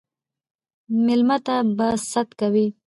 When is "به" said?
1.77-1.87